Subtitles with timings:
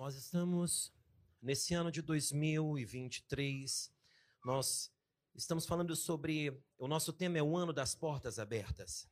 [0.00, 0.90] Nós estamos
[1.42, 3.92] nesse ano de 2023,
[4.42, 4.90] nós
[5.34, 9.06] estamos falando sobre o nosso tema é o ano das portas abertas.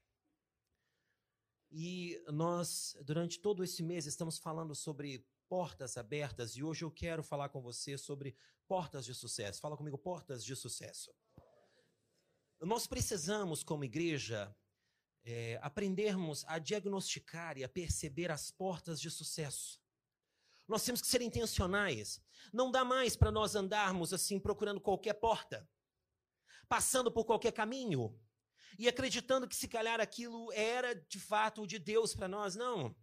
[1.71, 7.23] E nós durante todo esse mês estamos falando sobre portas abertas e hoje eu quero
[7.23, 8.35] falar com você sobre
[8.67, 9.61] portas de sucesso.
[9.61, 11.15] Fala comigo, portas de sucesso.
[12.63, 14.57] Nós precisamos, como igreja,
[15.23, 19.87] é, aprendermos a diagnosticar e a perceber as portas de sucesso.
[20.69, 22.21] Nós temos que ser intencionais.
[22.53, 25.69] Não dá mais para nós andarmos assim procurando qualquer porta,
[26.69, 28.15] passando por qualquer caminho
[28.79, 32.55] e acreditando que se calhar aquilo era de fato de Deus para nós.
[32.55, 32.95] Não.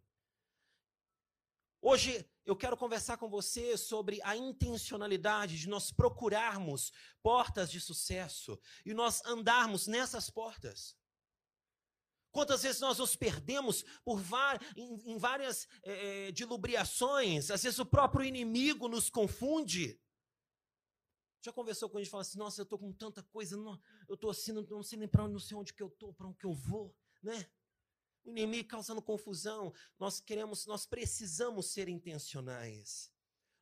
[1.81, 6.91] Hoje eu quero conversar com você sobre a intencionalidade de nós procurarmos
[7.21, 10.95] portas de sucesso e nós andarmos nessas portas.
[12.35, 14.19] Quantas vezes nós nos perdemos por
[14.75, 19.97] em, em várias é, dilubriações, às vezes o próprio inimigo nos confunde.
[21.41, 24.15] Já conversou com a gente e assim: Nossa, eu estou com tanta coisa, não, eu
[24.15, 26.27] estou assim, não, não sei nem para onde, não sei onde que eu estou, para
[26.27, 27.49] onde que eu vou, né?
[28.25, 29.73] O inimigo causando confusão.
[29.97, 33.13] Nós queremos, nós precisamos ser intencionais.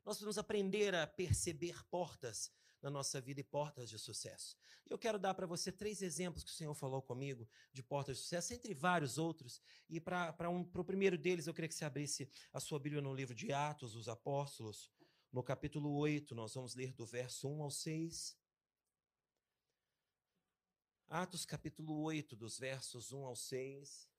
[0.04, 2.50] Nós precisamos aprender a perceber portas
[2.84, 4.58] na nossa vida e portas de sucesso.
[4.90, 8.22] Eu quero dar para você três exemplos que o Senhor falou comigo de portas de
[8.24, 9.62] sucesso, entre vários outros.
[9.88, 13.14] E para um, o primeiro deles, eu queria que você abrisse a sua Bíblia no
[13.14, 14.92] livro de Atos dos Apóstolos,
[15.32, 18.36] no capítulo 8, nós vamos ler do verso 1 ao 6.
[21.08, 24.13] Atos capítulo 8, dos versos 1 ao 6.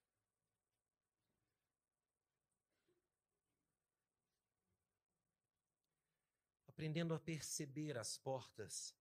[6.75, 8.93] Aprendendo a perceber as portas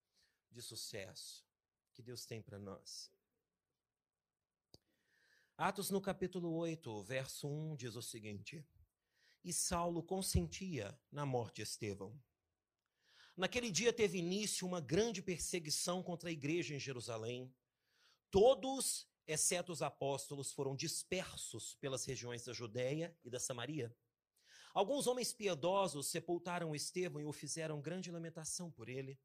[0.48, 1.44] de sucesso
[1.92, 3.10] que Deus tem para nós.
[5.56, 8.64] Atos no capítulo 8, verso 1 diz o seguinte:
[9.42, 12.16] E Saulo consentia na morte de Estevão.
[13.36, 17.52] Naquele dia teve início uma grande perseguição contra a igreja em Jerusalém.
[18.30, 23.92] Todos, exceto os apóstolos, foram dispersos pelas regiões da Judéia e da Samaria.
[24.74, 29.16] Alguns homens piedosos sepultaram Estevão e o fizeram grande lamentação por ele.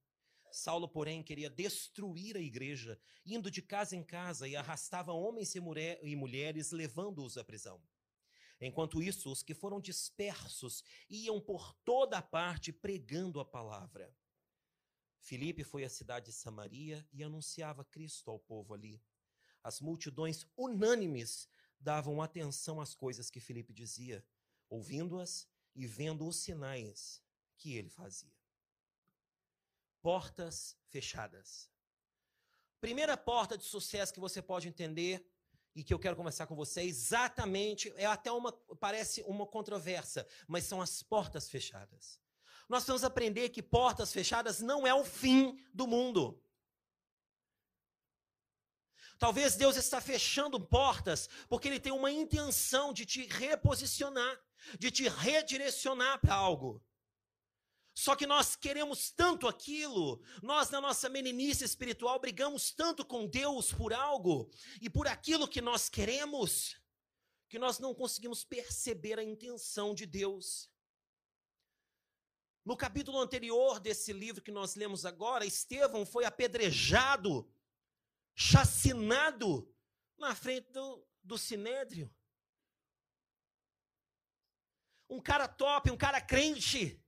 [0.52, 6.16] Saulo, porém, queria destruir a igreja, indo de casa em casa e arrastava homens e
[6.16, 7.82] mulheres, levando-os à prisão.
[8.62, 14.16] Enquanto isso, os que foram dispersos iam por toda a parte pregando a palavra.
[15.20, 19.02] Filipe foi à cidade de Samaria e anunciava Cristo ao povo ali.
[19.64, 21.50] As multidões unânimes
[21.80, 24.24] davam atenção às coisas que Filipe dizia
[24.69, 27.24] ouvindo-as e vendo os sinais
[27.57, 28.34] que ele fazia.
[30.02, 31.69] Portas fechadas.
[32.79, 35.25] Primeira porta de sucesso que você pode entender
[35.75, 40.25] e que eu quero conversar com você é exatamente, é até uma, parece uma controvérsia,
[40.47, 42.19] mas são as portas fechadas.
[42.68, 46.41] Nós vamos aprender que portas fechadas não é o fim do mundo.
[49.18, 54.40] Talvez Deus está fechando portas porque Ele tem uma intenção de te reposicionar
[54.78, 56.84] de te redirecionar para algo.
[57.94, 63.74] Só que nós queremos tanto aquilo, nós na nossa meninice espiritual brigamos tanto com Deus
[63.74, 64.50] por algo
[64.81, 66.80] e por aquilo que nós queremos,
[67.50, 70.72] que nós não conseguimos perceber a intenção de Deus.
[72.64, 77.52] No capítulo anterior desse livro que nós lemos agora, Estevão foi apedrejado,
[78.34, 79.70] chacinado
[80.18, 82.09] na frente do, do sinédrio
[85.09, 87.02] um cara top, um cara crente.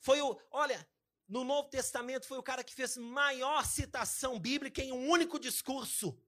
[0.00, 0.86] Foi o, olha,
[1.28, 6.18] no Novo Testamento foi o cara que fez maior citação bíblica em um único discurso.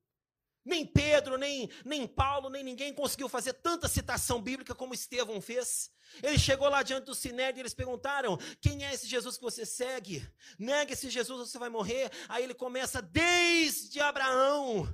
[0.64, 5.90] Nem Pedro, nem, nem Paulo, nem ninguém conseguiu fazer tanta citação bíblica como Estevão fez.
[6.22, 9.64] Ele chegou lá diante do Sinédrio e eles perguntaram: Quem é esse Jesus que você
[9.64, 10.28] segue?
[10.58, 12.10] Nega esse Jesus, você vai morrer.
[12.28, 14.86] Aí ele começa desde Abraão,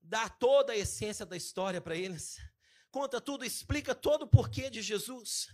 [0.00, 2.38] dá toda a essência da história para eles
[2.90, 5.48] conta tudo, explica todo o porquê de Jesus.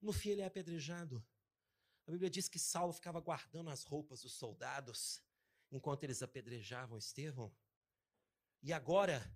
[0.00, 1.24] No fim, ele é apedrejado.
[2.06, 5.22] A Bíblia diz que Saulo ficava guardando as roupas dos soldados
[5.70, 7.54] enquanto eles apedrejavam Estevão.
[8.62, 9.30] E agora,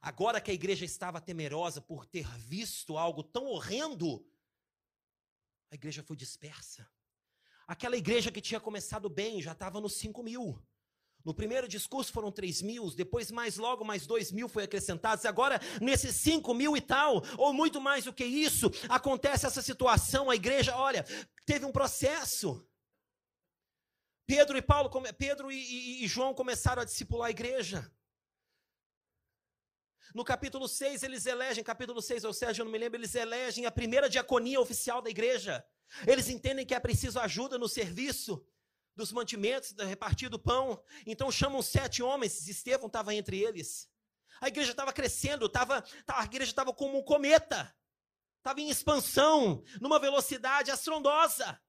[0.00, 4.26] agora que a igreja estava temerosa por ter visto algo tão horrendo,
[5.70, 6.88] a igreja foi dispersa.
[7.66, 10.62] Aquela igreja que tinha começado bem já estava nos 5 mil.
[11.24, 15.24] No primeiro discurso foram 3 mil, depois mais logo mais 2 mil foi acrescentados.
[15.24, 20.28] Agora, nesses 5 mil e tal, ou muito mais do que isso, acontece essa situação.
[20.28, 21.02] A igreja, olha,
[21.46, 22.62] teve um processo.
[24.26, 27.90] Pedro e Paulo, Pedro e, e, e João começaram a discipular a igreja.
[30.14, 33.64] No capítulo 6, eles elegem, capítulo 6 ou 7, eu não me lembro, eles elegem
[33.64, 35.64] a primeira diaconia oficial da igreja.
[36.06, 38.44] Eles entendem que é preciso ajuda no serviço
[38.94, 40.82] dos mantimentos, da repartir do pão.
[41.06, 43.88] Então chamam sete homens, Estevão estava entre eles.
[44.40, 47.74] A igreja estava crescendo, tava, a igreja estava como um cometa,
[48.38, 51.60] estava em expansão, numa velocidade astrondosa.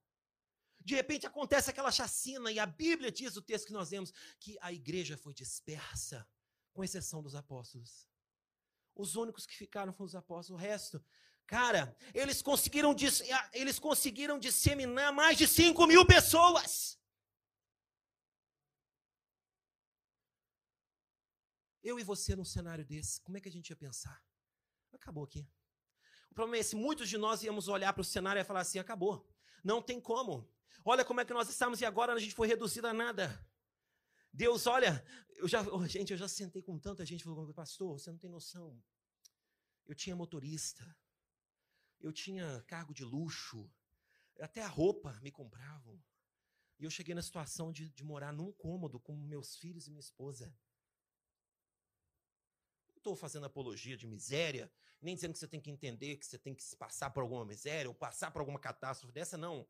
[0.84, 4.58] De repente acontece aquela chacina, e a Bíblia diz, o texto que nós lemos, que
[4.62, 6.28] a igreja foi dispersa,
[6.74, 8.08] com exceção dos apóstolos.
[8.96, 11.04] Os únicos que ficaram foram os apóstolos, o resto.
[11.48, 12.96] Cara, eles conseguiram,
[13.54, 17.00] eles conseguiram disseminar mais de 5 mil pessoas.
[21.86, 24.20] Eu e você num cenário desse, como é que a gente ia pensar?
[24.92, 25.48] Acabou aqui.
[26.32, 28.80] O problema é esse: muitos de nós íamos olhar para o cenário e falar assim:
[28.80, 29.32] acabou.
[29.64, 30.52] Não tem como.
[30.84, 33.48] Olha como é que nós estamos e agora a gente foi reduzido a nada.
[34.34, 35.06] Deus, olha,
[35.36, 38.32] eu já, oh, gente, eu já sentei com tanta gente falou, pastor, você não tem
[38.32, 38.84] noção.
[39.86, 40.84] Eu tinha motorista,
[42.00, 43.72] eu tinha cargo de luxo,
[44.40, 46.04] até a roupa me compravam.
[46.80, 50.00] E eu cheguei na situação de, de morar num cômodo com meus filhos e minha
[50.00, 50.52] esposa.
[53.06, 54.68] Estou fazendo apologia de miséria,
[55.00, 57.88] nem dizendo que você tem que entender que você tem que passar por alguma miséria
[57.88, 59.64] ou passar por alguma catástrofe dessa, não.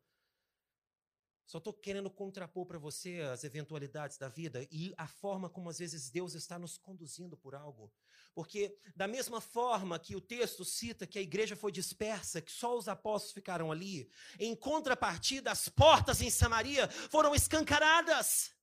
[1.44, 5.78] Só estou querendo contrapor para você as eventualidades da vida e a forma como às
[5.78, 7.92] vezes Deus está nos conduzindo por algo.
[8.34, 12.74] Porque, da mesma forma que o texto cita que a igreja foi dispersa, que só
[12.74, 14.10] os apóstolos ficaram ali,
[14.40, 18.55] em contrapartida, as portas em Samaria foram escancaradas.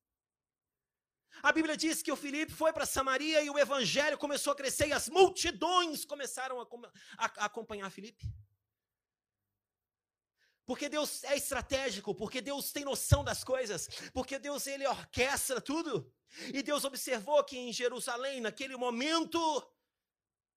[1.44, 4.88] A Bíblia diz que o Filipe foi para Samaria e o evangelho começou a crescer
[4.88, 6.64] e as multidões começaram a,
[7.18, 8.26] a, a acompanhar Filipe.
[10.66, 16.10] Porque Deus é estratégico, porque Deus tem noção das coisas, porque Deus ele orquestra tudo.
[16.54, 19.38] E Deus observou que em Jerusalém, naquele momento,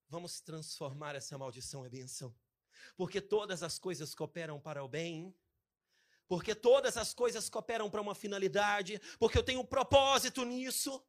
[0.09, 2.33] vamos transformar essa maldição em bênção.
[2.97, 5.35] Porque todas as coisas cooperam para o bem,
[6.29, 11.05] porque todas as coisas cooperam para uma finalidade, porque eu tenho um propósito nisso.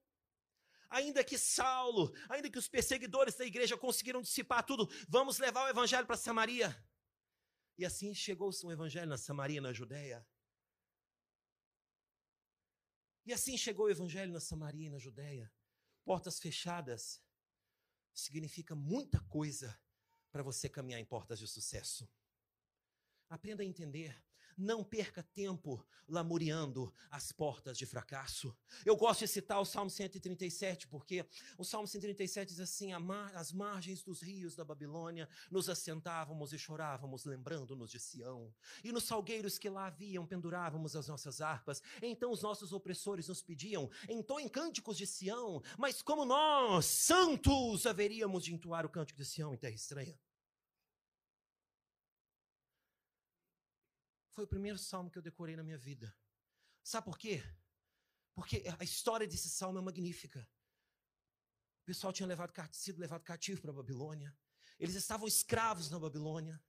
[0.90, 5.70] Ainda que Saulo, ainda que os perseguidores da igreja conseguiram dissipar tudo, vamos levar o
[5.70, 6.76] evangelho para Samaria.
[7.78, 10.26] E assim chegou o evangelho na Samaria, na Judéia.
[13.26, 15.52] E assim chegou o evangelho na Samaria e na Judéia.
[16.06, 17.22] Portas fechadas
[18.14, 19.78] significa muita coisa
[20.32, 22.10] para você caminhar em portas de sucesso.
[23.30, 24.18] Aprenda a entender
[24.58, 28.56] não perca tempo lamuriando as portas de fracasso.
[28.86, 31.26] Eu gosto de citar o Salmo 137, porque
[31.58, 32.92] o Salmo 137 diz assim:
[33.34, 38.54] As margens dos rios da Babilônia nos assentávamos e chorávamos, lembrando-nos de Sião.
[38.84, 41.82] E nos salgueiros que lá haviam, pendurávamos as nossas harpas.
[42.02, 48.44] Então os nossos opressores nos pediam: entoem cânticos de Sião, mas como nós, santos, haveríamos
[48.46, 50.18] de entoar o cântico de Sião em terra estranha?
[54.38, 56.16] Foi o primeiro salmo que eu decorei na minha vida.
[56.84, 57.44] Sabe por quê?
[58.36, 60.48] Porque a história desse salmo é magnífica.
[61.82, 64.38] O pessoal tinha levado, sido levado cativo para a Babilônia.
[64.80, 66.64] Eles estavam escravos na Babilônia.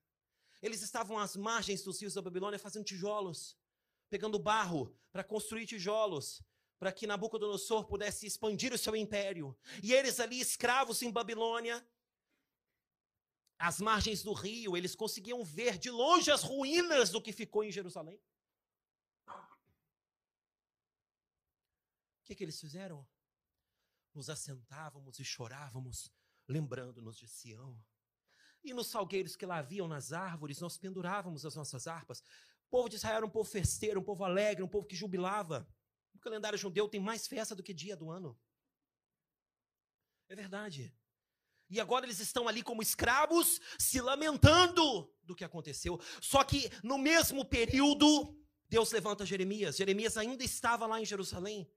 [0.63, 3.55] Eles estavam às margens dos rios da Babilônia fazendo tijolos,
[4.09, 6.43] pegando barro para construir tijolos,
[6.79, 9.55] para que Nabucodonosor pudesse expandir o seu império.
[9.83, 11.87] E eles ali, escravos em Babilônia,
[13.59, 17.73] às margens do rio, eles conseguiam ver de longe as ruínas do que ficou em
[17.73, 18.23] Jerusalém.
[22.21, 23.07] O que, que eles fizeram?
[24.15, 26.13] Nos assentávamos e chorávamos,
[26.47, 27.83] lembrando-nos de Sião.
[28.63, 32.21] E nos salgueiros que lá haviam nas árvores, nós pendurávamos as nossas harpas.
[32.67, 35.67] O povo de Israel era um povo festeiro, um povo alegre, um povo que jubilava.
[36.15, 38.39] O calendário judeu tem mais festa do que dia do ano.
[40.29, 40.95] É verdade.
[41.71, 46.01] E agora eles estão ali como escravos, se lamentando do que aconteceu.
[46.21, 48.35] Só que no mesmo período,
[48.69, 49.77] Deus levanta Jeremias.
[49.77, 51.71] Jeremias ainda estava lá em Jerusalém.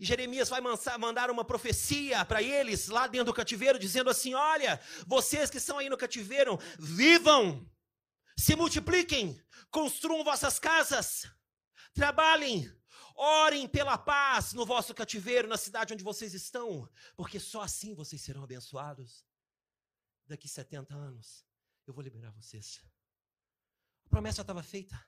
[0.00, 0.60] E Jeremias vai
[0.98, 5.78] mandar uma profecia para eles lá dentro do cativeiro, dizendo assim: Olha, vocês que estão
[5.78, 7.68] aí no cativeiro, vivam,
[8.36, 11.30] se multipliquem, construam vossas casas,
[11.92, 12.70] trabalhem,
[13.14, 18.20] Orem pela paz no vosso cativeiro, na cidade onde vocês estão, porque só assim vocês
[18.20, 19.24] serão abençoados.
[20.26, 21.44] Daqui 70 anos,
[21.86, 22.82] eu vou liberar vocês.
[24.06, 24.98] A promessa estava feita.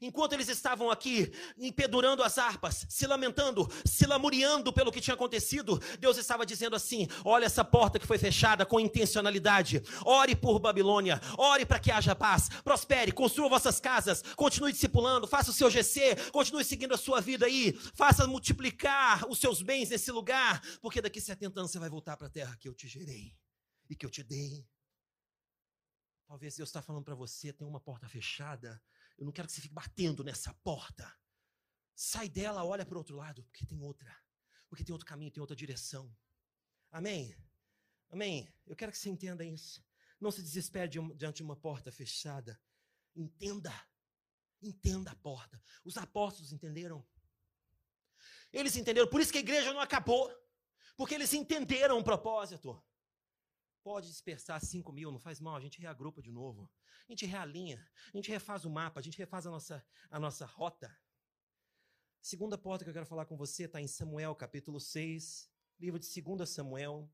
[0.00, 5.80] Enquanto eles estavam aqui, empedurando as harpas, se lamentando, se lamuriando pelo que tinha acontecido,
[5.98, 9.82] Deus estava dizendo assim: Olha essa porta que foi fechada com intencionalidade.
[10.04, 15.50] Ore por Babilônia, ore para que haja paz, prospere, construa vossas casas, continue discipulando, faça
[15.50, 20.10] o seu GC, continue seguindo a sua vida aí, faça multiplicar os seus bens nesse
[20.10, 23.34] lugar, porque daqui 70 anos você vai voltar para a terra que eu te gerei.
[23.88, 24.66] e que eu te dei.
[26.26, 28.82] Talvez Deus está falando para você: tem uma porta fechada.
[29.16, 31.12] Eu não quero que você fique batendo nessa porta.
[31.94, 34.14] Sai dela, olha para o outro lado, porque tem outra.
[34.68, 36.14] Porque tem outro caminho, tem outra direção.
[36.90, 37.36] Amém?
[38.10, 38.52] Amém?
[38.66, 39.84] Eu quero que você entenda isso.
[40.20, 42.60] Não se desespere diante de uma porta fechada.
[43.14, 43.72] Entenda.
[44.60, 45.62] Entenda a porta.
[45.84, 47.06] Os apóstolos entenderam.
[48.52, 49.08] Eles entenderam.
[49.08, 50.32] Por isso que a igreja não acabou.
[50.96, 52.82] Porque eles entenderam o propósito.
[53.84, 56.70] Pode dispersar 5 mil, não faz mal, a gente reagrupa de novo.
[57.06, 60.46] A gente realinha, a gente refaz o mapa, a gente refaz a nossa, a nossa
[60.46, 60.90] rota.
[62.22, 66.22] Segunda porta que eu quero falar com você está em Samuel, capítulo 6, livro de
[66.22, 67.12] 2 Samuel.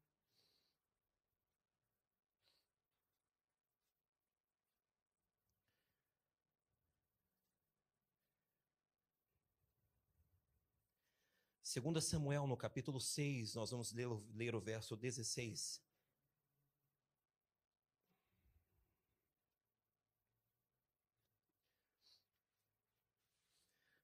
[11.64, 15.89] Segunda Samuel, no capítulo 6, nós vamos ler, ler o verso 16.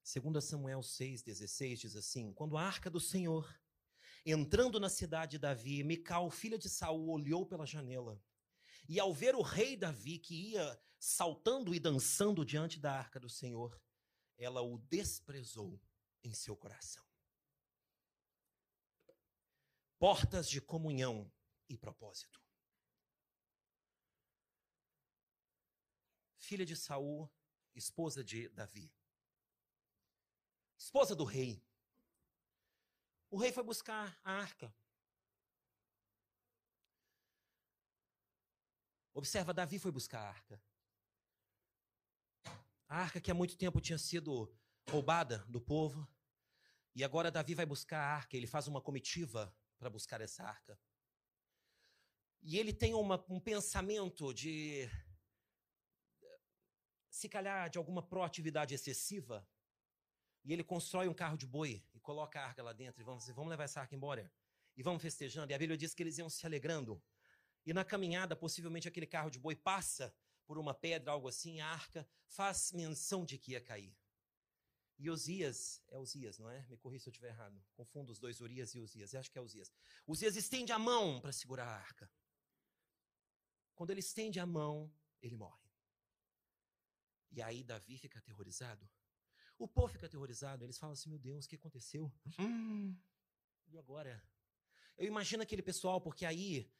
[0.07, 3.53] 2 Samuel 6,16 diz assim: Quando a arca do Senhor,
[4.25, 8.23] entrando na cidade de Davi, Mical, filha de Saul, olhou pela janela.
[8.87, 13.29] E ao ver o rei Davi que ia saltando e dançando diante da arca do
[13.29, 13.77] Senhor,
[14.37, 15.77] ela o desprezou
[16.23, 17.05] em seu coração.
[19.99, 21.29] Portas de comunhão
[21.67, 22.41] e propósito.
[26.37, 27.29] Filha de Saul,
[27.75, 28.96] esposa de Davi
[30.87, 31.61] esposa do rei.
[33.29, 34.73] O rei foi buscar a arca.
[39.13, 40.63] Observa, Davi foi buscar a arca.
[42.87, 44.49] A arca que há muito tempo tinha sido
[44.89, 46.07] roubada do povo.
[46.95, 48.37] E agora Davi vai buscar a arca.
[48.37, 50.79] Ele faz uma comitiva para buscar essa arca.
[52.41, 54.89] E ele tem uma, um pensamento de,
[57.09, 59.45] se calhar, de alguma proatividade excessiva
[60.47, 63.27] e ele constrói um carro de boi e coloca a arca lá dentro e vamos
[63.27, 64.31] vamos levar essa arca embora.
[64.77, 65.51] E vamos festejando.
[65.51, 67.03] E a Bíblia diz que eles iam se alegrando.
[67.65, 71.67] E na caminhada, possivelmente aquele carro de boi passa por uma pedra, algo assim, a
[71.67, 73.93] arca faz menção de que ia cair.
[74.97, 76.65] E Osias, é Osias, não é?
[76.69, 77.61] Me corri se eu estiver errado.
[77.73, 79.13] Confundo os dois, Urias e Osias.
[79.13, 79.69] Eu acho que é Osias.
[80.05, 82.09] Osias estende a mão para segurar a arca.
[83.75, 84.89] Quando ele estende a mão,
[85.21, 85.69] ele morre.
[87.31, 88.89] E aí Davi fica aterrorizado.
[89.57, 92.11] O povo fica aterrorizado, eles falam assim: meu Deus, o que aconteceu?
[92.39, 92.95] Hum,
[93.67, 94.23] e agora?
[94.97, 96.71] Eu imagino aquele pessoal, porque aí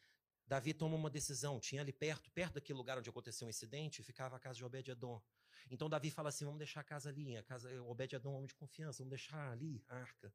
[0.46, 1.60] Davi toma uma decisão.
[1.60, 4.66] Tinha ali perto, perto daquele lugar onde aconteceu o um incidente, ficava a casa de
[4.66, 5.22] Obed-Edom.
[5.70, 8.48] Então Davi fala assim: vamos deixar a casa ali, a casa Obed-Edom é um homem
[8.48, 10.34] de confiança, vamos deixar ali a arca.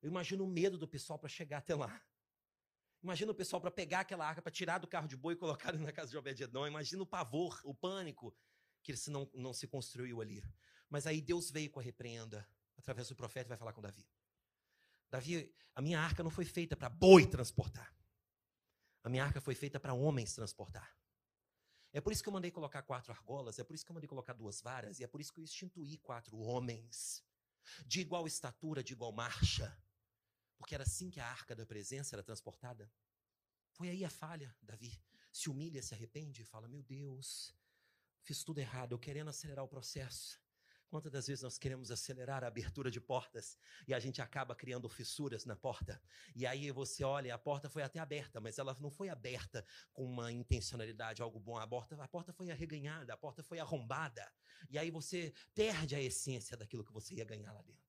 [0.00, 2.02] Eu imagino o medo do pessoal para chegar até lá.
[3.02, 5.72] Imagina o pessoal para pegar aquela arca, para tirar do carro de boi e colocar
[5.78, 6.66] na casa de Obed-Edom.
[6.66, 8.34] Imagina o pavor, o pânico
[8.82, 10.42] que não, não se construiu ali.
[10.92, 12.46] Mas aí Deus veio com a repreenda,
[12.76, 14.06] através do profeta, e vai falar com Davi.
[15.10, 17.96] Davi, a minha arca não foi feita para boi transportar.
[19.02, 20.94] A minha arca foi feita para homens transportar.
[21.94, 24.06] É por isso que eu mandei colocar quatro argolas, é por isso que eu mandei
[24.06, 27.24] colocar duas varas, e é por isso que eu instituí quatro homens,
[27.86, 29.74] de igual estatura, de igual marcha.
[30.58, 32.92] Porque era assim que a arca da presença era transportada.
[33.70, 35.02] Foi aí a falha, Davi.
[35.32, 37.56] Se humilha, se arrepende e fala: Meu Deus,
[38.20, 40.41] fiz tudo errado, eu querendo acelerar o processo.
[40.92, 43.56] Quantas das vezes nós queremos acelerar a abertura de portas
[43.88, 45.98] e a gente acaba criando fissuras na porta?
[46.36, 50.04] E aí você olha, a porta foi até aberta, mas ela não foi aberta com
[50.04, 51.56] uma intencionalidade, algo bom.
[51.56, 54.30] A porta, a porta foi arreganhada, a porta foi arrombada.
[54.68, 57.81] E aí você perde a essência daquilo que você ia ganhar lá dentro.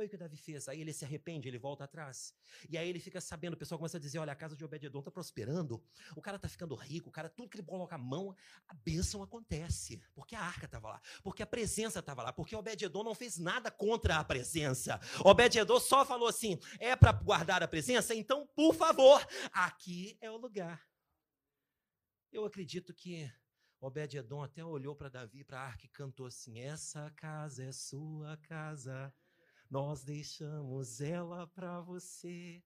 [0.00, 0.66] Foi o que Davi fez.
[0.66, 2.34] Aí ele se arrepende, ele volta atrás.
[2.70, 5.00] E aí ele fica sabendo, o pessoal começa a dizer: olha, a casa de Obed-Edom
[5.00, 5.84] está prosperando,
[6.16, 8.34] o cara está ficando rico, o cara, tudo que ele coloca a mão,
[8.66, 10.02] a bênção acontece.
[10.14, 13.70] Porque a arca estava lá, porque a presença estava lá, porque Obed-Edom não fez nada
[13.70, 14.98] contra a presença.
[15.22, 18.14] Obed-Edom só falou assim: é para guardar a presença?
[18.14, 19.20] Então, por favor,
[19.52, 20.82] aqui é o lugar.
[22.32, 23.30] Eu acredito que
[23.78, 28.38] Obed-Edom até olhou para Davi, para a arca e cantou assim: Essa casa é sua
[28.38, 29.12] casa
[29.70, 32.62] nós deixamos ela para você.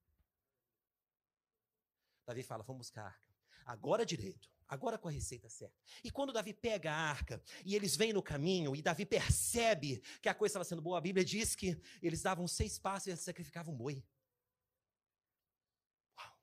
[2.26, 3.34] Davi fala: vamos buscar a arca.
[3.66, 5.76] Agora direito, agora com a receita certa.
[6.02, 10.28] E quando Davi pega a arca e eles vêm no caminho e Davi percebe que
[10.28, 13.74] a coisa estava sendo boa, a Bíblia diz que eles davam seis passos e sacrificavam
[13.74, 14.02] um boi.
[16.18, 16.38] Uau.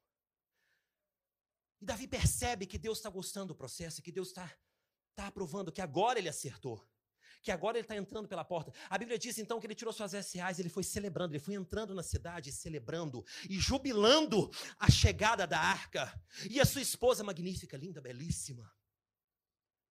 [1.81, 4.51] E Davi percebe que Deus está gostando do processo, que Deus está
[5.15, 6.87] tá aprovando, que agora ele acertou.
[7.41, 8.71] Que agora ele está entrando pela porta.
[8.89, 11.93] A Bíblia diz então que ele tirou suas reais, ele foi celebrando, ele foi entrando
[11.93, 16.11] na cidade, celebrando e jubilando a chegada da arca.
[16.49, 18.71] E a sua esposa magnífica, linda, belíssima,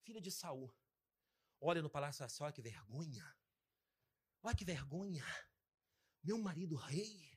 [0.03, 0.73] filha de Saul,
[1.61, 3.37] olha no palácio e assim, olha que vergonha,
[4.43, 5.25] olha que vergonha,
[6.23, 7.37] meu marido rei,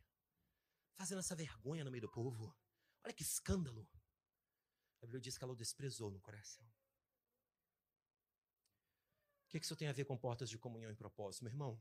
[0.96, 2.56] fazendo essa vergonha no meio do povo,
[3.04, 3.90] olha que escândalo.
[5.02, 6.73] A Bíblia diz que ela o desprezou no coração
[9.54, 11.80] que, que isso tem a ver com portas de comunhão e propósito, meu irmão?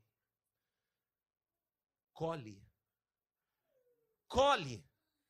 [2.13, 2.63] Cole.
[4.29, 4.87] Cole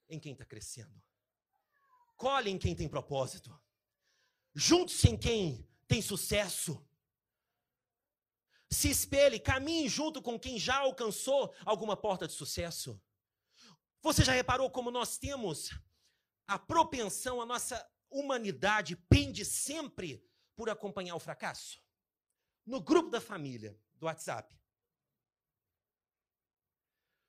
[0.09, 1.01] em quem está crescendo.
[2.17, 3.57] Cole em quem tem propósito.
[4.55, 6.85] Junte-se em quem tem sucesso.
[8.69, 13.01] Se espelhe, caminhe junto com quem já alcançou alguma porta de sucesso.
[14.03, 15.71] Você já reparou como nós temos
[16.49, 21.81] a propensão, a nossa humanidade pende sempre por acompanhar o fracasso?
[22.66, 24.52] No grupo da família do WhatsApp.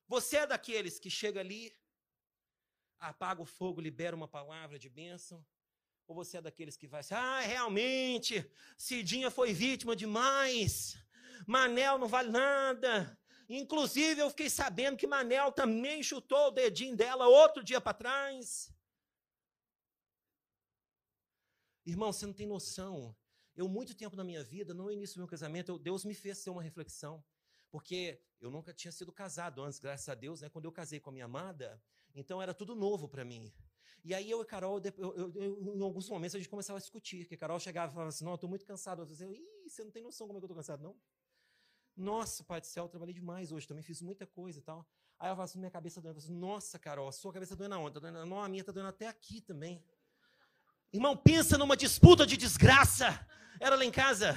[0.08, 1.76] Você é daqueles que chega ali,
[3.00, 5.46] apaga o fogo, libera uma palavra de bênção?
[6.06, 10.98] Ou você é daqueles que vai assim, ah, realmente, Cidinha foi vítima demais,
[11.48, 13.18] Manel não vale nada.
[13.50, 18.74] Inclusive, eu fiquei sabendo que Manel também chutou o dedinho dela outro dia para trás.
[21.86, 23.16] Irmão, você não tem noção
[23.56, 26.44] eu, muito tempo na minha vida, no início do meu casamento, eu, Deus me fez
[26.44, 27.24] ter uma reflexão.
[27.70, 30.50] Porque eu nunca tinha sido casado antes, graças a Deus, né?
[30.50, 31.82] Quando eu casei com a minha amada,
[32.14, 33.52] então era tudo novo para mim.
[34.04, 36.82] E aí eu e Carol, eu, eu, eu, em alguns momentos a gente começava a
[36.82, 39.02] discutir, que Carol chegava e falava assim, não, eu estou muito cansado.
[39.02, 40.96] Eu dizia, ih, você não tem noção como é que eu estou cansado, não?
[41.96, 44.86] Nossa, Pai do céu, eu trabalhei demais hoje, também fiz muita coisa e tal.
[45.18, 46.18] Aí ela falava assim, minha cabeça doendo.
[46.18, 47.94] Eu falava assim, nossa, Carol, a sua cabeça doendo aonde?
[47.94, 49.84] Tá doendo, não, a minha está doendo até aqui também.
[50.94, 53.08] Irmão, pensa numa disputa de desgraça.
[53.60, 54.36] Era lá em casa.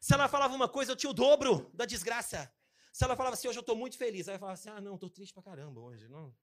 [0.00, 2.52] Se ela falava uma coisa, eu tinha o dobro da desgraça.
[2.92, 4.28] Se ela falava assim, hoje eu estou muito feliz.
[4.28, 6.08] Aí eu falava assim, ah, não, estou triste pra caramba hoje.
[6.08, 6.34] Não.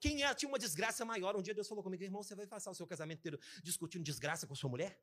[0.00, 1.34] Quem é, tinha uma desgraça maior?
[1.34, 4.46] Um dia Deus falou comigo, irmão, você vai passar o seu casamento inteiro discutindo desgraça
[4.46, 5.02] com sua mulher?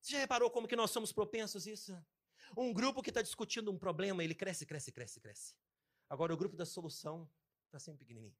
[0.00, 2.06] Você já reparou como que nós somos propensos a isso?
[2.56, 5.54] Um grupo que está discutindo um problema, ele cresce, cresce, cresce, cresce.
[6.08, 7.30] Agora o grupo da solução
[7.66, 8.34] está sempre pequenininho.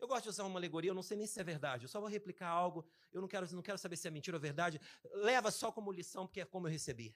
[0.00, 2.00] Eu gosto de usar uma alegoria, eu não sei nem se é verdade, eu só
[2.00, 4.80] vou replicar algo, eu não quero, não quero saber se é mentira ou verdade.
[5.12, 7.14] Leva só como lição, porque é como eu recebi.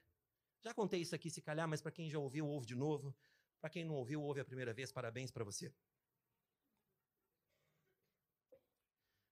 [0.61, 3.17] Já contei isso aqui, se calhar, mas para quem já ouviu, ouve de novo.
[3.59, 5.73] Para quem não ouviu, ouve a primeira vez, parabéns para você.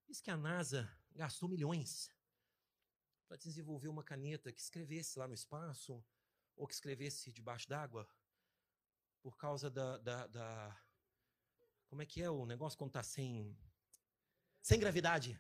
[0.07, 2.11] Diz que a NASA gastou milhões
[3.29, 6.03] para desenvolver uma caneta que escrevesse lá no espaço,
[6.57, 8.09] ou que escrevesse debaixo d'água,
[9.23, 10.81] por causa da, da, da
[11.93, 13.55] como é que é o negócio quando está sem,
[14.63, 15.39] sem gravidade?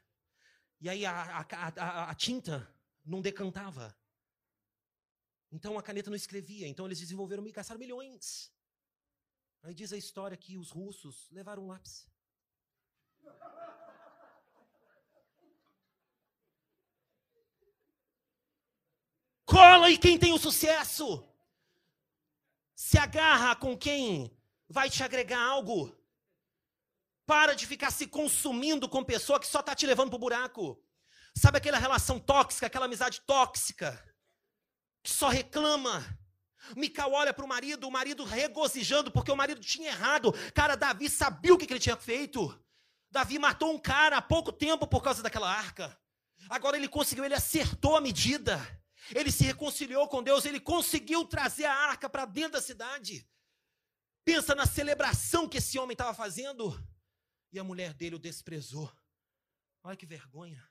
[0.82, 2.70] E aí a, a, a, a tinta
[3.02, 3.96] não decantava.
[5.50, 6.68] Então a caneta não escrevia.
[6.68, 8.52] Então eles desenvolveram e gastaram milhões.
[9.62, 12.06] Aí diz a história que os russos levaram um lápis.
[19.46, 21.26] Cola e quem tem o sucesso.
[22.74, 24.30] Se agarra com quem
[24.68, 26.01] vai te agregar algo.
[27.32, 30.78] Para de ficar se consumindo com pessoa que só está te levando para o buraco.
[31.34, 33.90] Sabe aquela relação tóxica, aquela amizade tóxica,
[35.02, 36.04] que só reclama.
[36.76, 40.30] Mical olha para o marido, o marido regozijando, porque o marido tinha errado.
[40.52, 42.62] Cara, Davi sabia o que, que ele tinha feito.
[43.10, 45.98] Davi matou um cara há pouco tempo por causa daquela arca.
[46.50, 48.60] Agora ele conseguiu, ele acertou a medida.
[49.14, 53.26] Ele se reconciliou com Deus, ele conseguiu trazer a arca para dentro da cidade.
[54.22, 56.78] Pensa na celebração que esse homem estava fazendo
[57.52, 58.90] e a mulher dele o desprezou.
[59.84, 60.66] Olha que vergonha.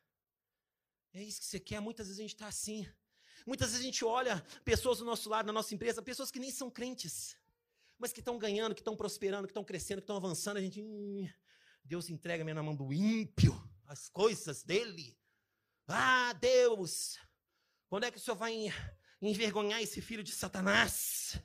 [1.13, 1.79] É isso que você quer.
[1.79, 2.87] Muitas vezes a gente está assim.
[3.45, 6.51] Muitas vezes a gente olha pessoas do nosso lado, na nossa empresa, pessoas que nem
[6.51, 7.37] são crentes,
[7.97, 10.57] mas que estão ganhando, que estão prosperando, que estão crescendo, que estão avançando.
[10.57, 11.27] A gente, hum,
[11.83, 13.53] Deus entrega-me na mão do ímpio
[13.85, 15.17] as coisas dele.
[15.87, 17.19] Ah, Deus,
[17.89, 18.53] quando é que o Senhor vai
[19.21, 21.41] envergonhar esse filho de Satanás?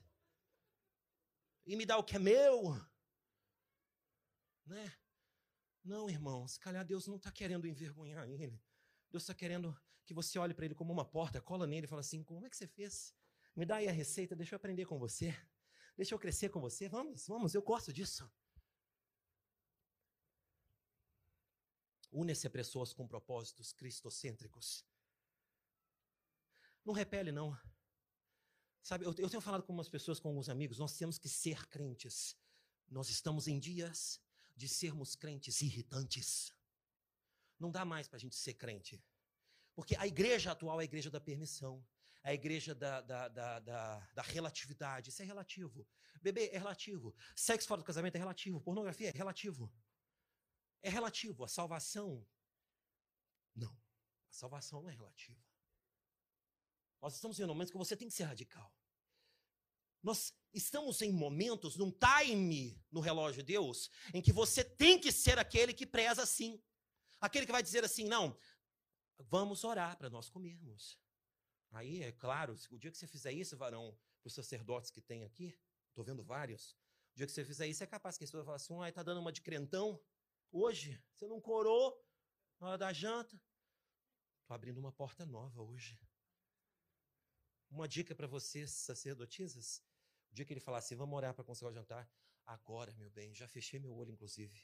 [1.66, 2.80] E me dar o que é meu?
[4.64, 4.96] Né?
[5.86, 8.60] Não, irmão, se calhar Deus não está querendo envergonhar ele.
[9.08, 12.00] Deus está querendo que você olhe para ele como uma porta, cola nele e fala
[12.00, 13.14] assim: como é que você fez?
[13.54, 15.32] Me dá aí a receita, deixa eu aprender com você.
[15.96, 16.88] Deixa eu crescer com você.
[16.88, 18.28] Vamos, vamos, eu gosto disso.
[22.10, 24.84] Une-se a pessoas com propósitos cristocêntricos.
[26.84, 27.56] Não repele, não.
[28.82, 31.66] Sabe, eu, eu tenho falado com umas pessoas, com alguns amigos, nós temos que ser
[31.68, 32.36] crentes.
[32.88, 34.20] Nós estamos em dias
[34.56, 36.52] de sermos crentes irritantes.
[37.58, 39.02] Não dá mais para a gente ser crente.
[39.74, 41.86] Porque a igreja atual é a igreja da permissão.
[42.22, 45.10] É a igreja da, da, da, da, da relatividade.
[45.10, 45.86] Isso é relativo.
[46.20, 47.14] Bebê é relativo.
[47.36, 48.60] Sexo fora do casamento é relativo.
[48.60, 49.72] Pornografia é relativo.
[50.82, 51.44] É relativo.
[51.44, 52.26] A salvação.
[53.54, 53.72] Não.
[54.30, 55.40] A salvação não é relativa.
[57.00, 58.75] Nós estamos em momentos que você tem que ser radical.
[60.06, 65.10] Nós estamos em momentos, num time no relógio de Deus, em que você tem que
[65.10, 66.62] ser aquele que preza assim.
[67.20, 68.38] Aquele que vai dizer assim: não,
[69.18, 70.96] vamos orar para nós comermos.
[71.72, 75.24] Aí, é claro, o dia que você fizer isso, varão, para os sacerdotes que tem
[75.24, 76.76] aqui, estou vendo vários,
[77.14, 79.02] o dia que você fizer isso, é capaz que a pessoa fale assim: ai, está
[79.02, 80.00] dando uma de crentão
[80.52, 82.00] hoje, você não corou
[82.60, 83.42] na hora da janta.
[84.42, 85.98] Estou abrindo uma porta nova hoje.
[87.68, 89.82] Uma dica para vocês, sacerdotisas.
[90.36, 92.06] Dia que ele falar assim, vamos orar para conseguir o jantar.
[92.44, 94.58] Agora, meu bem, já fechei meu olho, inclusive.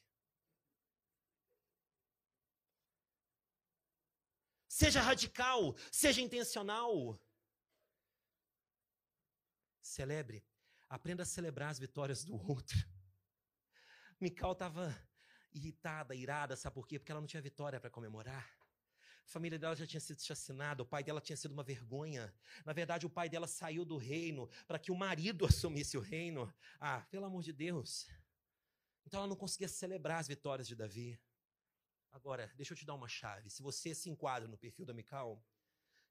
[4.68, 7.18] Seja radical, seja intencional.
[9.80, 10.44] Celebre.
[10.90, 12.78] Aprenda a celebrar as vitórias do outro.
[14.20, 14.94] Mical estava
[15.54, 16.98] irritada, irada, sabe por quê?
[16.98, 18.46] Porque ela não tinha vitória para comemorar.
[19.26, 22.34] A família dela já tinha sido assassinada, o pai dela tinha sido uma vergonha.
[22.64, 26.52] Na verdade, o pai dela saiu do reino para que o marido assumisse o reino.
[26.80, 28.06] Ah, pelo amor de Deus.
[29.06, 31.18] Então ela não conseguia celebrar as vitórias de Davi.
[32.10, 33.48] Agora, deixa eu te dar uma chave.
[33.48, 35.42] Se você se enquadra no perfil da Mical,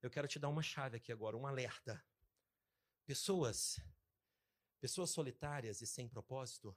[0.01, 2.03] eu quero te dar uma chave aqui agora, um alerta.
[3.05, 3.79] Pessoas,
[4.79, 6.75] pessoas solitárias e sem propósito,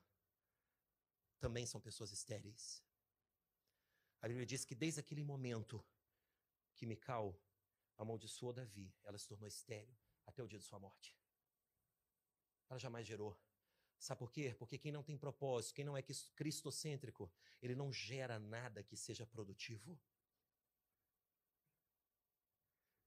[1.39, 2.83] também são pessoas estéreis.
[4.21, 5.83] A Bíblia diz que desde aquele momento
[6.75, 7.39] que Mical
[7.97, 11.17] amaldiçoou Davi, ela se tornou estéril até o dia de sua morte.
[12.69, 13.39] Ela jamais gerou.
[13.97, 14.53] Sabe por quê?
[14.57, 16.03] Porque quem não tem propósito, quem não é
[16.35, 19.99] cristocêntrico, ele não gera nada que seja produtivo.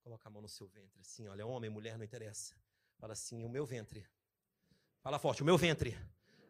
[0.02, 2.57] Coloca a mão no seu ventre, assim, olha, homem, mulher, não interessa.
[2.96, 4.09] Fala assim, o meu ventre.
[5.02, 5.96] Fala forte, o meu ventre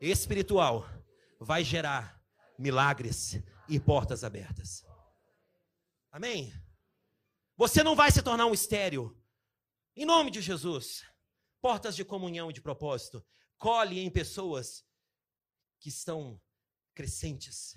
[0.01, 0.85] espiritual
[1.41, 2.25] vai gerar
[2.57, 3.35] milagres
[3.69, 4.85] e portas abertas.
[6.11, 6.53] Amém?
[7.59, 9.21] Você não vai se tornar um estéreo.
[9.97, 11.05] Em nome de Jesus.
[11.61, 13.27] Portas de comunhão e de propósito.
[13.57, 14.87] Colhe em pessoas
[15.81, 16.41] que estão
[16.95, 17.77] crescentes.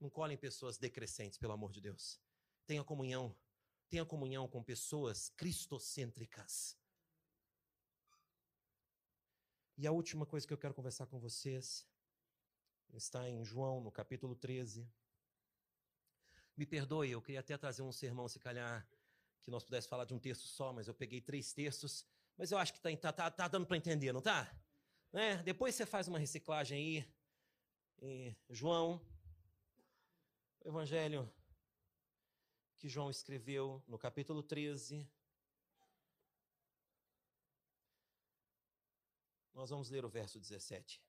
[0.00, 2.18] Não colhe em pessoas decrescentes, pelo amor de Deus.
[2.64, 3.36] Tenha comunhão.
[3.90, 6.74] Tenha comunhão com pessoas cristocêntricas.
[9.76, 11.86] E a última coisa que eu quero conversar com vocês
[12.94, 14.90] está em João, no capítulo 13.
[16.58, 18.84] Me perdoe, eu queria até trazer um sermão, se calhar,
[19.44, 22.04] que nós pudéssemos falar de um texto só, mas eu peguei três textos.
[22.36, 24.52] Mas eu acho que está tá, tá, tá dando para entender, não tá?
[25.12, 25.36] Né?
[25.44, 27.18] Depois você faz uma reciclagem aí.
[28.02, 29.00] Em João,
[30.64, 31.32] o evangelho
[32.76, 35.08] que João escreveu no capítulo 13.
[39.54, 41.00] Nós vamos ler o verso 17.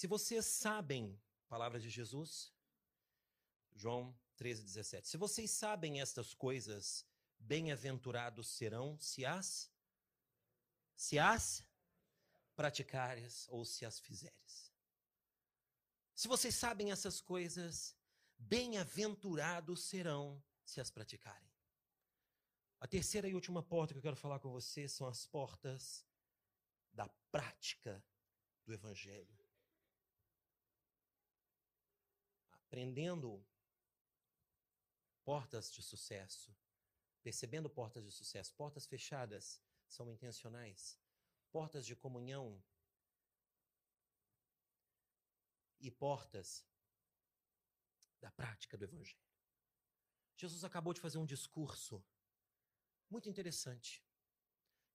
[0.00, 2.50] Se vocês sabem, palavras de Jesus,
[3.74, 5.06] João 13, 17.
[5.06, 7.06] Se vocês sabem estas coisas,
[7.38, 9.70] bem-aventurados serão se as
[10.96, 11.62] se as
[12.56, 14.72] praticares ou se as fizeres.
[16.14, 17.94] Se vocês sabem essas coisas,
[18.38, 21.52] bem-aventurados serão se as praticarem.
[22.80, 26.06] A terceira e última porta que eu quero falar com vocês são as portas
[26.90, 28.02] da prática
[28.64, 29.39] do evangelho.
[32.70, 33.44] Aprendendo
[35.24, 36.56] portas de sucesso,
[37.20, 38.54] percebendo portas de sucesso.
[38.54, 40.96] Portas fechadas são intencionais.
[41.50, 42.62] Portas de comunhão
[45.80, 46.64] e portas
[48.20, 49.18] da prática do Evangelho.
[50.36, 52.04] Jesus acabou de fazer um discurso
[53.10, 54.00] muito interessante.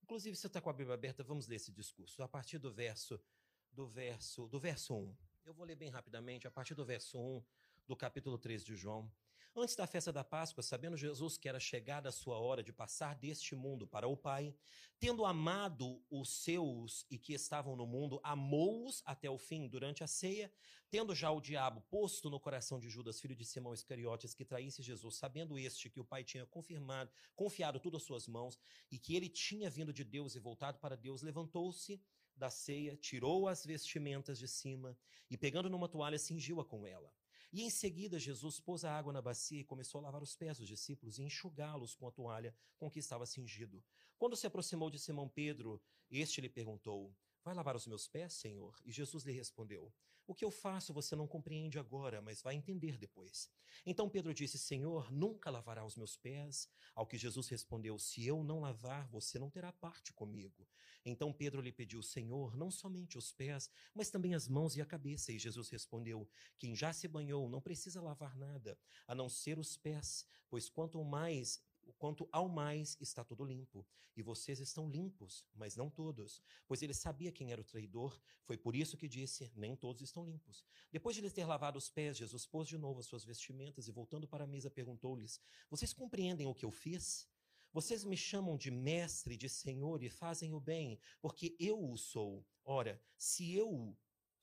[0.01, 2.23] Inclusive, você está com a Bíblia aberta, vamos ler esse discurso.
[2.23, 3.21] A partir do verso,
[3.69, 5.17] do verso, do verso 1.
[5.43, 7.43] Eu vou ler bem rapidamente, a partir do verso 1
[7.87, 9.11] do capítulo 13 de João.
[9.57, 13.15] Antes da festa da Páscoa, sabendo Jesus que era chegada a sua hora de passar
[13.15, 14.53] deste mundo para o Pai,
[14.99, 20.07] tendo amado os seus e que estavam no mundo, amou-os até o fim durante a
[20.07, 20.51] ceia,
[20.89, 24.83] tendo já o diabo posto no coração de Judas, filho de Simão Iscariotes, que traísse
[24.83, 28.59] Jesus, sabendo este que o Pai tinha confirmado, confiado tudo às suas mãos
[28.91, 32.01] e que ele tinha vindo de Deus e voltado para Deus, levantou-se
[32.35, 34.97] da ceia, tirou as vestimentas de cima
[35.29, 37.09] e, pegando numa toalha, cingiu-a com ela.
[37.51, 40.57] E em seguida, Jesus pôs a água na bacia e começou a lavar os pés
[40.57, 43.83] dos discípulos e enxugá-los com a toalha com que estava cingido.
[44.17, 48.75] Quando se aproximou de Simão Pedro, este lhe perguntou: Vai lavar os meus pés, Senhor?
[48.83, 49.93] E Jesus lhe respondeu:
[50.25, 53.51] O que eu faço você não compreende agora, mas vai entender depois.
[53.85, 56.67] Então Pedro disse: Senhor, nunca lavará os meus pés.
[56.95, 60.67] Ao que Jesus respondeu: Se eu não lavar, você não terá parte comigo.
[61.05, 64.85] Então Pedro lhe pediu: Senhor, não somente os pés, mas também as mãos e a
[64.85, 65.31] cabeça.
[65.31, 69.77] E Jesus respondeu: Quem já se banhou não precisa lavar nada, a não ser os
[69.77, 71.63] pés, pois quanto mais
[71.97, 73.85] quanto ao mais está tudo limpo.
[74.15, 76.41] E vocês estão limpos, mas não todos.
[76.67, 80.25] Pois ele sabia quem era o traidor, foi por isso que disse: Nem todos estão
[80.25, 80.65] limpos.
[80.91, 83.91] Depois de lhes ter lavado os pés, Jesus pôs de novo as suas vestimentas e,
[83.91, 87.27] voltando para a mesa, perguntou-lhes: Vocês compreendem o que eu fiz?
[87.75, 92.47] Vocês me chamam de mestre, de senhor e fazem o bem, porque eu o sou.
[92.63, 93.93] Ora, se eu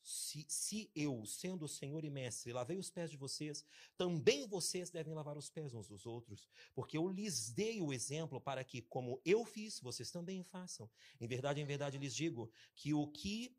[0.02, 3.64] se, se, eu, sendo o Senhor e Mestre, lavei os pés de vocês,
[3.96, 8.38] também vocês devem lavar os pés uns dos outros, porque eu lhes dei o exemplo
[8.38, 10.90] para que, como eu fiz, vocês também façam.
[11.18, 13.56] Em verdade, em verdade lhes digo que o que.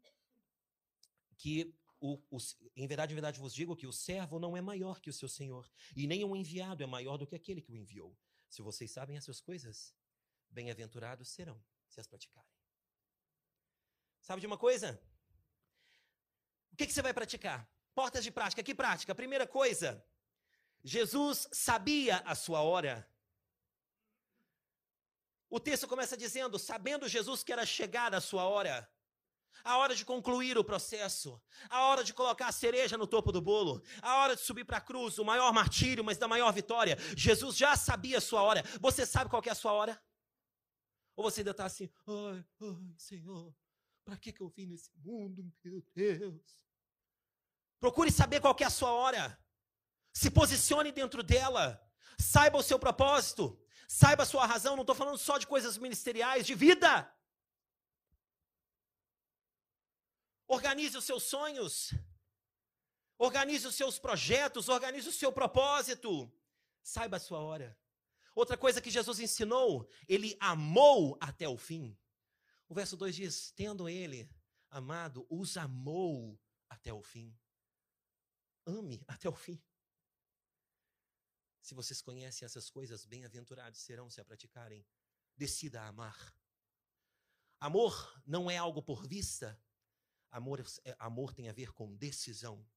[1.36, 2.38] que o, o,
[2.76, 5.30] em verdade, em verdade vos digo que o servo não é maior que o seu
[5.30, 8.16] senhor, e nem o enviado é maior do que aquele que o enviou.
[8.54, 9.96] Se vocês sabem essas coisas,
[10.48, 12.54] bem-aventurados serão se as praticarem.
[14.22, 15.02] Sabe de uma coisa?
[16.72, 17.68] O que, que você vai praticar?
[17.96, 18.62] Portas de prática.
[18.62, 19.16] Que prática?
[19.16, 20.06] Primeira coisa,
[20.84, 22.96] Jesus sabia a sua hora.
[25.50, 28.88] O texto começa dizendo: sabendo Jesus que era chegada a sua hora,
[29.63, 33.42] a hora de concluir o processo, a hora de colocar a cereja no topo do
[33.42, 36.98] bolo, a hora de subir para a cruz, o maior martírio, mas da maior vitória.
[37.16, 38.63] Jesus já sabia a sua hora.
[38.80, 40.02] Você sabe qual é a sua hora?
[41.16, 43.54] Ou você ainda está assim, ai, ai, Senhor,
[44.04, 46.58] para que, que eu vim nesse mundo, meu Deus?
[47.80, 49.38] Procure saber qual é a sua hora.
[50.13, 51.82] Se posicione dentro dela.
[52.18, 53.60] Saiba o seu propósito.
[53.88, 54.76] Saiba a sua razão.
[54.76, 57.13] Não estou falando só de coisas ministeriais, de vida.
[60.47, 61.93] Organize os seus sonhos.
[63.17, 64.69] Organize os seus projetos.
[64.69, 66.32] Organize o seu propósito.
[66.82, 67.77] Saiba a sua hora.
[68.36, 71.97] Outra coisa que Jesus ensinou, ele amou até o fim.
[72.67, 74.29] O verso 2 diz: Tendo ele
[74.69, 77.38] amado, os amou até o fim.
[78.65, 79.62] Ame até o fim.
[81.62, 84.86] Se vocês conhecem essas coisas, bem-aventurados serão se a praticarem.
[85.36, 86.36] Decida a amar.
[87.60, 89.60] Amor não é algo por vista.
[90.34, 92.67] Amor, é, amor tem a ver com decisão.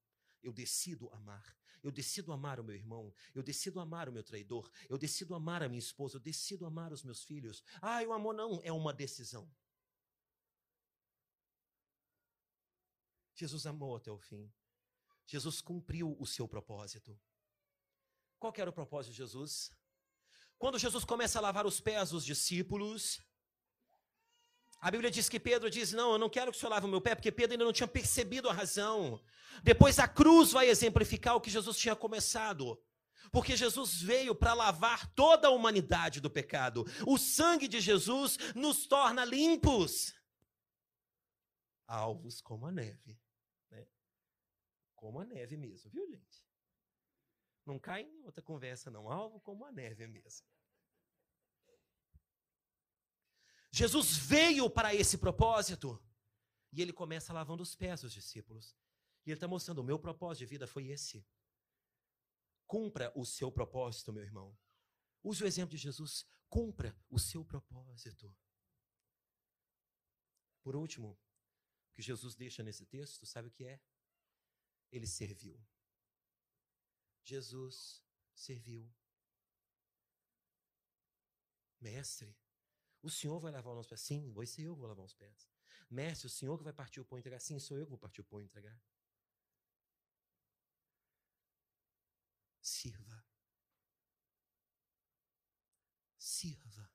[0.42, 1.56] Eu decido amar.
[1.82, 3.14] Eu decido amar o meu irmão.
[3.34, 4.70] Eu decido amar o meu traidor.
[4.90, 6.16] Eu decido amar a minha esposa.
[6.16, 7.62] Eu decido amar os meus filhos.
[7.80, 9.50] Ah, o amor não é uma decisão.
[13.34, 14.52] Jesus amou até o fim.
[15.24, 17.18] Jesus cumpriu o seu propósito.
[18.38, 19.72] Qual era o propósito de Jesus?
[20.58, 23.22] Quando Jesus começa a lavar os pés dos discípulos,
[24.80, 26.88] a Bíblia diz que Pedro diz: Não, eu não quero que o senhor lave o
[26.88, 29.20] meu pé, porque Pedro ainda não tinha percebido a razão.
[29.62, 32.80] Depois a cruz vai exemplificar o que Jesus tinha começado.
[33.32, 36.84] Porque Jesus veio para lavar toda a humanidade do pecado.
[37.06, 40.14] O sangue de Jesus nos torna limpos,
[41.88, 43.18] alvos como a neve
[45.06, 46.44] como a neve mesmo, viu, gente?
[47.64, 49.08] Não cai em outra conversa, não.
[49.08, 50.44] Alvo como a neve mesmo.
[53.76, 56.02] Jesus veio para esse propósito.
[56.72, 58.74] E ele começa lavando os pés dos discípulos.
[59.24, 61.26] E ele está mostrando: o meu propósito de vida foi esse.
[62.66, 64.56] Cumpra o seu propósito, meu irmão.
[65.22, 66.24] Use o exemplo de Jesus.
[66.48, 68.34] Cumpra o seu propósito.
[70.62, 73.80] Por último, o que Jesus deixa nesse texto, sabe o que é?
[74.90, 75.60] ele serviu.
[77.22, 78.02] Jesus
[78.34, 78.90] serviu.
[81.80, 82.36] Mestre,
[83.06, 84.00] o senhor vai lavar os pés?
[84.00, 85.48] Sim, vai ser eu que vou lavar os pés.
[85.88, 87.40] Mestre, o senhor que vai partir o pão e entregar?
[87.40, 88.78] Sim, sou eu que vou partir o pão e entregar.
[92.60, 93.24] Sirva.
[96.18, 96.90] Sirva.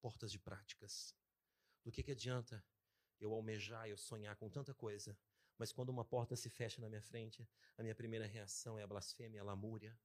[0.00, 1.14] Portas de práticas.
[1.84, 2.64] Do que, que adianta
[3.20, 5.16] eu almejar, eu sonhar com tanta coisa,
[5.56, 8.86] mas quando uma porta se fecha na minha frente, a minha primeira reação é a
[8.86, 9.96] blasfêmia, a lamúria.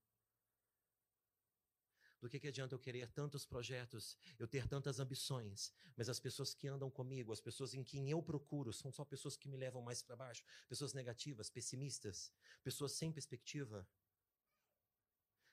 [2.22, 6.54] Do que, que adianta eu querer tantos projetos, eu ter tantas ambições, mas as pessoas
[6.54, 9.82] que andam comigo, as pessoas em quem eu procuro, são só pessoas que me levam
[9.82, 13.88] mais para baixo, pessoas negativas, pessimistas, pessoas sem perspectiva.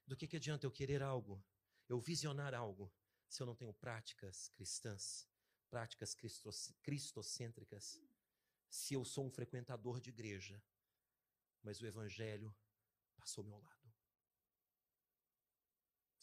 [0.06, 1.42] Do que, que adianta eu querer algo,
[1.88, 2.92] eu visionar algo,
[3.28, 5.28] se eu não tenho práticas cristãs?
[5.68, 6.14] práticas
[6.82, 8.00] cristocêntricas
[8.68, 10.62] se eu sou um frequentador de igreja,
[11.62, 12.54] mas o evangelho
[13.16, 13.75] passou ao meu lado.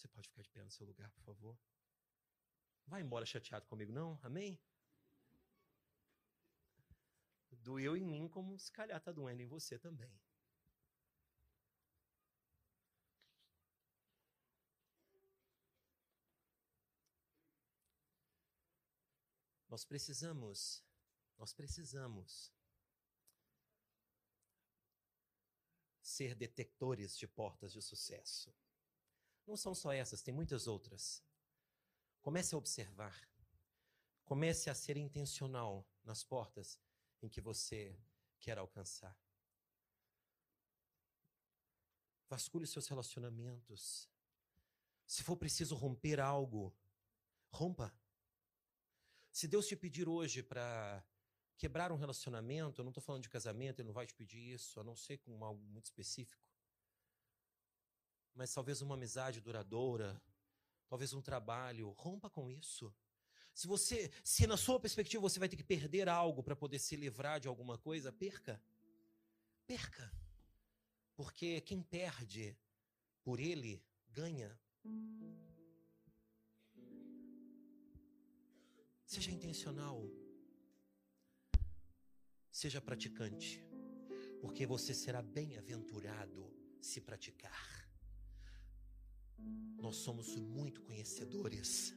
[0.03, 1.57] Você pode ficar de pé no seu lugar, por favor?
[2.85, 4.19] Vai embora chateado comigo, não?
[4.21, 4.59] Amém?
[7.51, 10.13] Doeu em mim como se calhar está doendo em você também.
[19.69, 20.83] Nós precisamos,
[21.37, 22.51] nós precisamos
[26.01, 28.53] ser detectores de portas de sucesso.
[29.45, 31.23] Não são só essas, tem muitas outras.
[32.21, 33.29] Comece a observar.
[34.23, 36.79] Comece a ser intencional nas portas
[37.21, 37.97] em que você
[38.39, 39.17] quer alcançar.
[42.29, 44.10] Vasculhe seus relacionamentos.
[45.06, 46.75] Se for preciso romper algo,
[47.51, 47.93] rompa.
[49.32, 51.03] Se Deus te pedir hoje para
[51.58, 54.79] quebrar um relacionamento, eu não estou falando de casamento, Ele não vai te pedir isso,
[54.79, 56.52] a não ser com algo muito específico.
[58.36, 60.22] Mas talvez uma amizade duradoura,
[60.88, 62.93] talvez um trabalho, rompa com isso.
[63.54, 66.96] Se você, se na sua perspectiva você vai ter que perder algo para poder se
[66.96, 68.62] livrar de alguma coisa, perca.
[69.67, 70.12] Perca.
[71.15, 72.58] Porque quem perde
[73.24, 74.60] por ele ganha.
[79.06, 80.10] Seja intencional.
[82.52, 83.63] Seja praticante.
[84.41, 87.72] Porque você será bem-aventurado se praticar.
[89.77, 91.93] Nós somos muito conhecedores.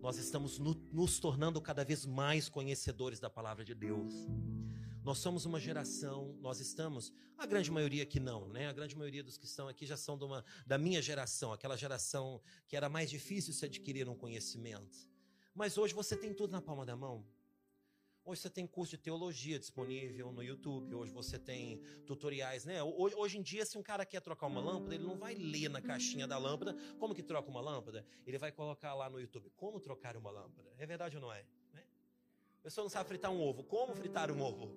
[0.00, 4.12] Nós estamos no, nos tornando cada vez mais conhecedores da palavra de Deus.
[5.02, 8.68] Nós somos uma geração, nós estamos, a grande maioria aqui não, né?
[8.68, 12.40] A grande maioria dos que estão aqui já são uma, da minha geração, aquela geração
[12.68, 15.08] que era mais difícil se adquirir um conhecimento.
[15.54, 17.24] Mas hoje você tem tudo na palma da mão.
[18.24, 22.80] Hoje você tem curso de teologia disponível no YouTube, hoje você tem tutoriais, né?
[22.80, 25.82] Hoje, em dia, se um cara quer trocar uma lâmpada, ele não vai ler na
[25.82, 28.06] caixinha da lâmpada como que troca uma lâmpada.
[28.24, 30.72] Ele vai colocar lá no YouTube como trocar uma lâmpada.
[30.78, 31.44] É verdade ou não é?
[31.72, 31.84] Né?
[32.60, 33.64] A pessoa não sabe fritar um ovo.
[33.64, 34.72] Como fritar um ovo?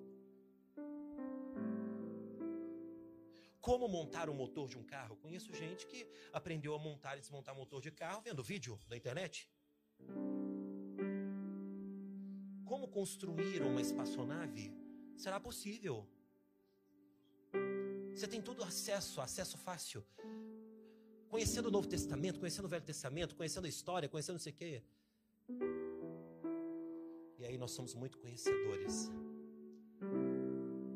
[3.60, 5.16] Como montar o um motor de um carro?
[5.16, 9.48] Conheço gente que aprendeu a montar e desmontar motor de carro vendo vídeo da internet
[12.66, 14.72] como construir uma espaçonave,
[15.16, 16.06] será possível.
[18.14, 20.04] Você tem todo acesso, acesso fácil.
[21.28, 24.56] Conhecendo o Novo Testamento, conhecendo o Velho Testamento, conhecendo a história, conhecendo não sei o
[24.56, 24.82] quê.
[27.38, 29.10] E aí nós somos muito conhecedores.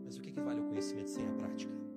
[0.05, 1.90] Mas o que, que vale o conhecimento sem a prática?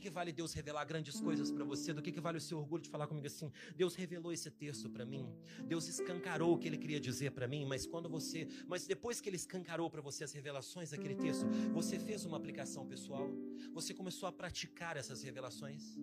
[0.00, 1.92] Que, que vale Deus revelar grandes coisas para você?
[1.92, 3.52] Do que, que vale o seu orgulho de falar comigo assim?
[3.76, 5.28] Deus revelou esse texto para mim.
[5.66, 9.28] Deus escancarou o que ele queria dizer para mim, mas quando você, mas depois que
[9.28, 13.28] ele escancarou para você as revelações daquele texto, você fez uma aplicação pessoal?
[13.74, 15.96] Você começou a praticar essas revelações?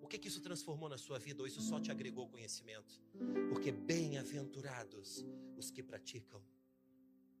[0.00, 3.00] O que, que isso transformou na sua vida ou isso só te agregou conhecimento?
[3.48, 5.24] Porque bem-aventurados
[5.56, 6.42] os que praticam.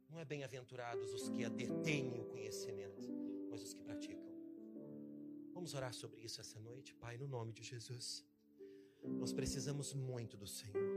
[0.08, 3.08] Não é bem-aventurados os que detêm o conhecimento,
[3.50, 4.27] mas os que praticam.
[5.58, 8.24] Vamos orar sobre isso essa noite, Pai, no nome de Jesus.
[9.02, 10.88] Nós precisamos muito do Senhor.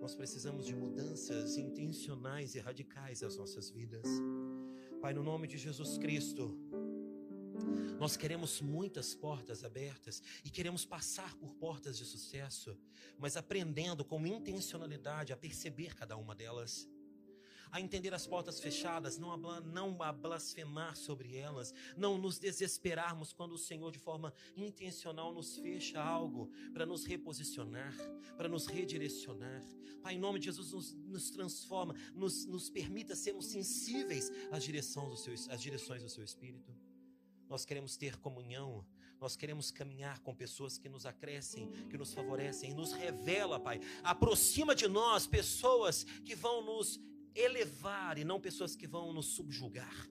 [0.00, 4.06] Nós precisamos de mudanças intencionais e radicais às nossas vidas.
[5.02, 6.56] Pai, no nome de Jesus Cristo,
[8.00, 12.74] nós queremos muitas portas abertas e queremos passar por portas de sucesso,
[13.18, 16.88] mas aprendendo com intencionalidade a perceber cada uma delas
[17.70, 23.32] a entender as portas fechadas, não a, não a blasfemar sobre elas, não nos desesperarmos
[23.32, 27.94] quando o Senhor, de forma intencional, nos fecha algo para nos reposicionar,
[28.36, 29.62] para nos redirecionar.
[30.02, 35.10] Pai, em nome de Jesus, nos, nos transforma, nos, nos permita sermos sensíveis às direções,
[35.10, 36.74] do seu, às direções do Seu Espírito.
[37.48, 38.86] Nós queremos ter comunhão,
[39.20, 43.80] nós queremos caminhar com pessoas que nos acrescem, que nos favorecem, nos revela, Pai.
[44.02, 47.00] Aproxima de nós pessoas que vão nos
[47.38, 50.08] elevar e não pessoas que vão nos subjugar.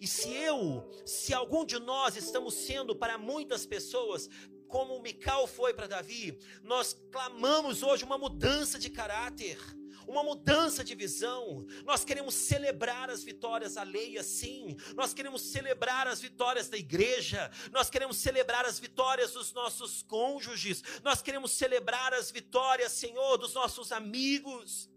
[0.00, 4.28] E se eu, se algum de nós estamos sendo para muitas pessoas,
[4.68, 9.58] como Mical foi para Davi, nós clamamos hoje uma mudança de caráter,
[10.06, 11.64] uma mudança de visão.
[11.84, 14.76] Nós queremos celebrar as vitórias alheias, sim.
[14.94, 17.50] Nós queremos celebrar as vitórias da igreja.
[17.72, 20.82] Nós queremos celebrar as vitórias dos nossos cônjuges.
[21.02, 24.90] Nós queremos celebrar as vitórias, Senhor, dos nossos amigos.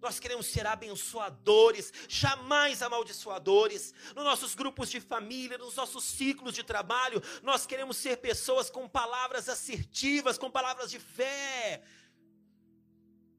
[0.00, 3.92] Nós queremos ser abençoadores, jamais amaldiçoadores.
[4.14, 8.88] Nos nossos grupos de família, nos nossos ciclos de trabalho, nós queremos ser pessoas com
[8.88, 11.82] palavras assertivas, com palavras de fé.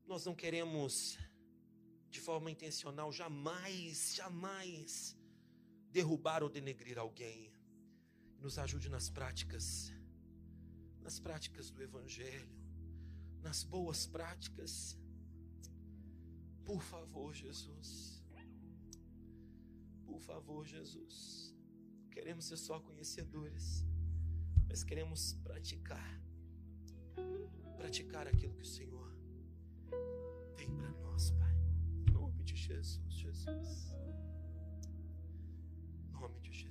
[0.05, 1.17] Nós não queremos,
[2.09, 5.15] de forma intencional, jamais, jamais
[5.89, 7.51] derrubar ou denegrir alguém.
[8.39, 9.91] Nos ajude nas práticas.
[11.01, 12.55] nas práticas do Evangelho,
[13.41, 14.95] nas boas práticas.
[16.65, 18.23] Por favor, Jesus.
[20.05, 21.55] Por favor, Jesus.
[21.99, 23.85] Não queremos ser só conhecedores,
[24.67, 26.21] mas queremos praticar.
[27.77, 29.09] Praticar aquilo que o Senhor
[30.55, 31.55] tem para nós, Pai.
[32.07, 33.95] Em nome de Jesus, Jesus.
[35.73, 36.70] Em nome de Jesus.